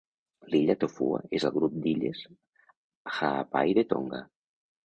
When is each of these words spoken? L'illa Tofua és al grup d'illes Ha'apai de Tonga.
L'illa 0.53 0.75
Tofua 0.83 1.19
és 1.39 1.45
al 1.49 1.53
grup 1.59 1.75
d'illes 1.83 2.25
Ha'apai 3.19 3.77
de 3.81 3.89
Tonga. 3.93 4.27